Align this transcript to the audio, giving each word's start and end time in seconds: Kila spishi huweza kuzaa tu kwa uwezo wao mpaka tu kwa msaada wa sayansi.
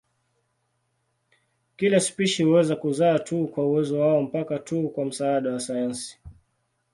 Kila 1.77 1.99
spishi 1.99 2.43
huweza 2.43 2.75
kuzaa 2.75 3.19
tu 3.19 3.47
kwa 3.47 3.65
uwezo 3.65 3.99
wao 3.99 4.21
mpaka 4.21 4.59
tu 4.59 4.89
kwa 4.89 5.05
msaada 5.05 5.49
wa 5.53 5.59
sayansi. 5.59 6.19